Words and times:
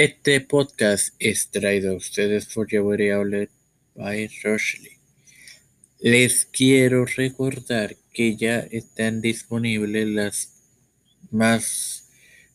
Este 0.00 0.40
podcast 0.40 1.14
es 1.18 1.50
traído 1.50 1.92
a 1.92 1.96
ustedes 1.96 2.46
por 2.46 2.66
Jewelry 2.66 3.10
Outlet 3.10 3.50
by 3.94 4.30
Rochley. 4.42 4.92
Les 5.98 6.46
quiero 6.46 7.04
recordar 7.04 7.94
que 8.10 8.34
ya 8.34 8.60
están 8.60 9.20
disponibles 9.20 10.08
las 10.08 10.54
más 11.30 12.08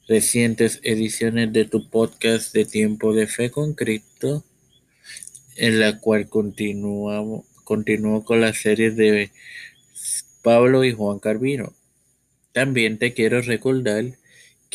recientes 0.07 0.79
ediciones 0.81 1.53
de 1.53 1.65
tu 1.65 1.87
podcast 1.87 2.51
de 2.51 2.65
Tiempo 2.65 3.13
de 3.13 3.27
Fe 3.27 3.51
con 3.51 3.75
Cristo, 3.75 4.43
en 5.55 5.79
la 5.79 5.99
cual 5.99 6.27
continuamos 6.27 7.45
continúo 7.63 8.25
con 8.25 8.41
la 8.41 8.55
serie 8.55 8.89
de 8.89 9.29
Pablo 10.41 10.83
y 10.83 10.93
Juan 10.93 11.19
Carvino. 11.19 11.75
También 12.53 12.97
te 12.97 13.13
quiero 13.13 13.39
recordar 13.43 14.17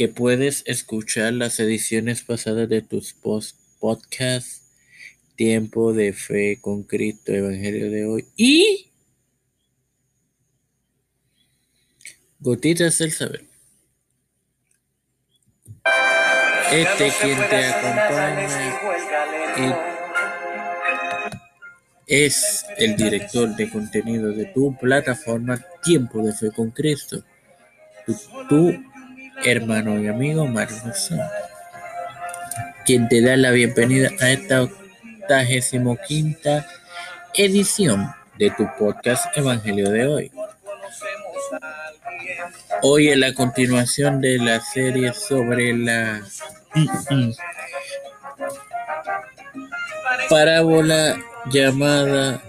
que 0.00 0.08
puedes 0.08 0.62
escuchar 0.64 1.34
las 1.34 1.60
ediciones 1.60 2.22
pasadas 2.22 2.70
de 2.70 2.80
tus 2.80 3.12
podcasts 3.12 4.62
Tiempo 5.36 5.92
de 5.92 6.14
Fe 6.14 6.58
con 6.58 6.84
Cristo, 6.84 7.32
Evangelio 7.32 7.90
de 7.90 8.06
hoy 8.06 8.24
y 8.34 8.90
Gotitas 12.38 12.96
del 12.96 13.12
Saber. 13.12 13.44
Este 16.72 17.12
quien 17.20 17.36
te 17.50 17.66
acompaña 17.66 18.48
es 22.06 22.64
el 22.78 22.96
director 22.96 23.54
de 23.54 23.68
contenido 23.68 24.32
de 24.32 24.46
tu 24.46 24.74
plataforma 24.78 25.62
Tiempo 25.82 26.22
de 26.22 26.32
Fe 26.32 26.50
con 26.52 26.70
Cristo. 26.70 27.22
Tu, 28.48 28.82
hermano 29.44 29.98
y 29.98 30.08
amigo 30.08 30.46
Mario 30.46 30.76
quien 32.84 33.08
te 33.08 33.22
da 33.22 33.36
la 33.36 33.50
bienvenida 33.50 34.10
a 34.20 34.30
esta 34.30 34.62
octagésimo 34.62 35.96
quinta 36.06 36.66
edición 37.34 38.12
de 38.38 38.50
tu 38.50 38.68
podcast 38.78 39.26
Evangelio 39.36 39.90
de 39.90 40.06
hoy. 40.06 40.32
Hoy 42.82 43.08
es 43.08 43.16
la 43.16 43.32
continuación 43.34 44.20
de 44.20 44.38
la 44.38 44.60
serie 44.60 45.12
sobre 45.12 45.76
la 45.76 46.22
parábola 50.28 51.16
llamada 51.50 52.42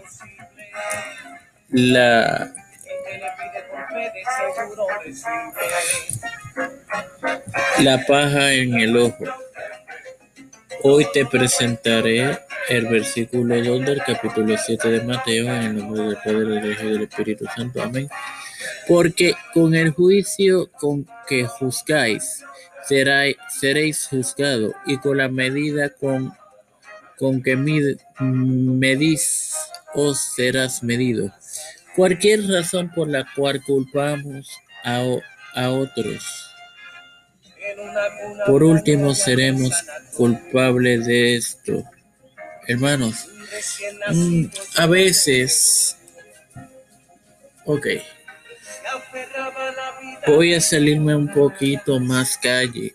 la 1.69 2.51
la 7.79 8.05
paja 8.05 8.53
en 8.53 8.75
el 8.75 8.97
ojo. 8.97 9.23
Hoy 10.83 11.05
te 11.13 11.25
presentaré 11.25 12.39
el 12.69 12.87
versículo 12.87 13.61
2 13.61 13.85
del 13.85 14.01
capítulo 14.03 14.55
7 14.57 14.89
de 14.89 15.01
Mateo 15.01 15.45
en 15.47 15.61
el 15.63 15.77
nombre 15.77 16.03
del 16.03 16.17
Padre, 16.17 16.45
del 16.45 16.71
Hijo 16.71 16.83
y 16.83 16.91
del 16.91 17.01
Espíritu 17.03 17.45
Santo. 17.55 17.81
Amén. 17.81 18.09
Porque 18.87 19.33
con 19.53 19.75
el 19.75 19.91
juicio 19.91 20.71
con 20.71 21.07
que 21.27 21.45
juzgáis, 21.45 22.43
seréis 22.87 24.07
juzgados, 24.07 24.73
y 24.85 24.97
con 24.97 25.17
la 25.17 25.29
medida 25.29 25.89
con 25.89 26.33
con 27.17 27.43
que 27.43 27.55
medís 28.19 29.53
os 29.93 30.19
serás 30.35 30.81
medido. 30.81 31.31
Cualquier 31.95 32.47
razón 32.47 32.89
por 32.89 33.07
la 33.07 33.27
cual 33.35 33.61
culpamos 33.63 34.49
a, 34.83 35.03
a 35.53 35.69
otros. 35.69 36.50
Por 38.45 38.63
último, 38.63 39.13
seremos 39.15 39.71
culpables 40.15 41.05
de 41.05 41.35
esto. 41.35 41.83
Hermanos, 42.67 43.27
mm, 44.11 44.45
a 44.77 44.87
veces, 44.87 45.97
ok, 47.65 47.87
voy 50.27 50.53
a 50.53 50.61
salirme 50.61 51.15
un 51.15 51.31
poquito 51.31 51.99
más 51.99 52.37
calle 52.37 52.93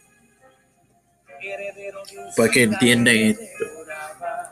para 2.37 2.51
que 2.51 2.62
entiendan 2.65 3.17
esto. 3.17 3.65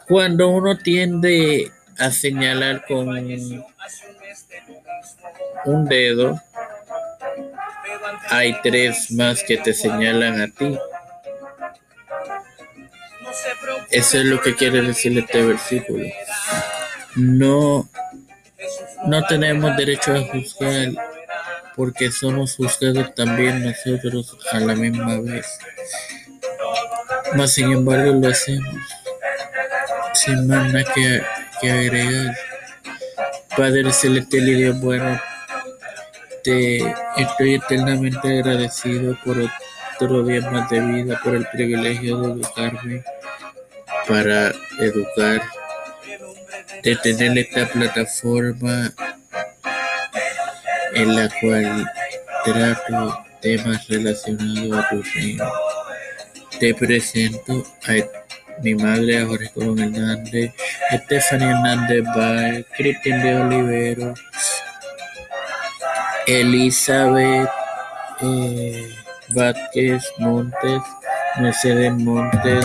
Cuando 0.07 0.49
uno 0.49 0.77
tiende 0.79 1.71
a 1.99 2.11
señalar 2.11 2.85
con 2.87 3.09
un 5.65 5.85
dedo, 5.87 6.41
hay 8.37 8.57
tres 8.63 9.11
más 9.11 9.43
que 9.43 9.57
te 9.57 9.73
señalan 9.73 10.41
a 10.41 10.49
ti. 10.49 10.79
Eso 13.91 14.19
es 14.19 14.25
lo 14.25 14.41
que 14.41 14.55
quiere 14.55 14.83
decir 14.83 15.17
este 15.19 15.43
versículo. 15.43 16.07
No, 17.17 17.89
no 19.07 19.25
tenemos 19.27 19.77
derecho 19.77 20.15
a 20.15 20.23
juzgar 20.23 20.93
porque 21.77 22.11
somos 22.11 22.57
juzgados 22.57 23.15
también 23.15 23.65
nosotros 23.65 24.37
a 24.53 24.61
la 24.61 24.75
misma 24.75 25.21
vez. 25.21 25.47
Mas 27.35 27.53
sin 27.53 27.73
embargo 27.73 28.13
lo 28.13 28.29
hacemos 28.29 28.75
sin 30.15 30.47
más 30.47 30.73
nada 30.73 30.85
que, 31.61 31.71
agregar. 31.71 32.37
Padre 33.57 33.93
celestial 33.93 34.49
y 34.49 34.55
Dios 34.55 34.81
bueno, 34.81 35.21
te 36.45 36.77
estoy 37.17 37.55
eternamente 37.55 38.39
agradecido 38.39 39.17
por 39.25 39.37
otro 39.95 40.23
día 40.25 40.43
más 40.51 40.69
de 40.69 40.81
vida, 40.81 41.19
por 41.25 41.35
el 41.35 41.47
privilegio 41.47 42.19
de 42.19 42.33
educarme 42.33 43.05
para 44.07 44.53
educar, 44.79 45.41
de 46.83 46.97
tener 46.97 47.39
esta 47.39 47.67
plataforma 47.67 48.93
en 50.93 51.17
la 51.17 51.31
cual 51.41 51.91
trato 52.45 53.25
temas 53.41 53.89
relacionados 53.89 54.85
a 54.85 54.89
tu 54.91 55.03
reino. 55.15 55.51
Te 56.61 56.75
presento 56.75 57.65
a 57.89 58.61
mi 58.63 58.75
madre 58.75 59.25
Jorge 59.25 59.51
Colón 59.55 59.79
Hernández, 59.81 60.53
Stephanie 60.93 61.49
Hernández 61.49 62.05
Bay, 62.15 62.67
Cristian 62.77 63.23
de 63.23 63.35
Olivero, 63.35 64.15
Elizabeth 66.27 67.51
eh, 68.21 68.89
Vázquez 69.31 70.03
Montes, 70.19 70.83
Mercedes 71.39 71.93
Montes, 71.93 72.65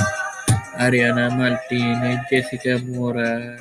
Ariana 0.77 1.29
Martínez, 1.29 2.21
Jessica 2.29 2.77
Morales, 2.85 3.59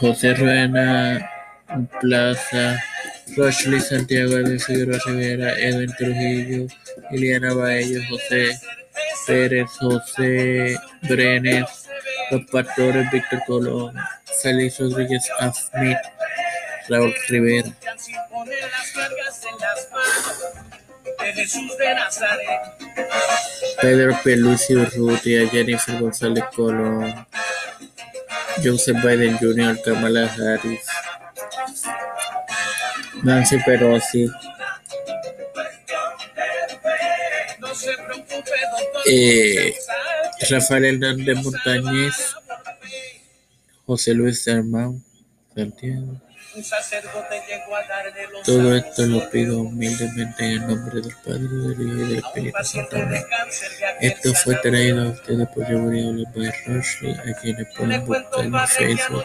José 0.00 0.34
Ruena 0.34 1.30
Plaza, 2.00 2.78
Rochley 3.36 3.80
Santiago 3.80 4.36
de 4.36 4.58
Figueroa 4.58 4.98
Rivera, 5.06 5.58
Edwin 5.58 5.92
Trujillo, 5.96 6.66
Liliana 7.10 7.52
Baello, 7.54 8.00
José 8.08 8.58
Pérez, 9.26 9.68
José 9.80 10.76
Brenes, 11.02 11.88
los 12.30 12.42
pastores 12.50 13.10
Víctor 13.10 13.42
Colón, 13.46 13.94
Félix 14.42 14.80
Rodríguez 14.80 15.28
Smith, 15.52 15.98
Raúl 16.88 17.14
Rivera. 17.28 17.70
Pedro 23.80 24.18
Pelusi 24.22 24.74
Urrutia, 24.76 25.48
Jennifer 25.48 25.98
González 25.98 26.44
Colón, 26.54 27.26
Joseph 28.62 29.02
Biden 29.02 29.38
Jr., 29.38 29.80
Kamala 29.82 30.26
Harris, 30.26 30.86
Nancy 33.22 33.58
Pelosi, 33.58 34.30
eh, 39.06 39.74
Rafael 40.50 40.84
Hernández 40.84 41.36
Montañez, 41.42 42.14
José 43.86 44.14
Luis 44.14 44.46
Hermán 44.46 45.02
Santiago. 45.54 46.20
Todo 48.44 48.76
esto 48.76 49.06
lo 49.06 49.30
pido 49.30 49.60
humildemente 49.60 50.44
en 50.44 50.50
el 50.50 50.66
nombre 50.66 51.00
del 51.00 51.14
Padre, 51.24 51.40
del 51.40 51.72
Hijo 51.72 51.82
y 51.82 52.08
del 52.08 52.16
Espíritu 52.18 52.64
Santo. 52.64 52.96
Esto 54.00 54.34
fue 54.34 54.56
traído 54.56 55.02
a 55.02 55.08
ustedes 55.10 55.48
por 55.48 55.62
Gabriel 55.64 56.26
Roche, 56.66 57.12
a 57.12 57.40
quienes 57.40 57.66
pueden 57.74 58.04
buscar 58.04 58.44
en 58.44 58.68
Facebook 58.68 59.24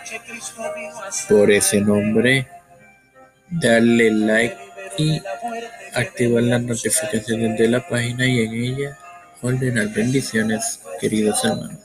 por 1.28 1.52
ese 1.52 1.82
nombre, 1.82 2.48
darle 3.50 4.12
like 4.12 4.58
y 4.98 5.22
activar 5.94 6.44
las 6.44 6.62
notificaciones 6.62 7.58
de 7.58 7.68
la 7.68 7.88
página 7.88 8.26
y 8.26 8.40
en 8.40 8.54
ella 8.54 8.98
ordenar 9.42 9.90
bendiciones, 9.90 10.80
queridos 11.00 11.44
hermanos. 11.44 11.80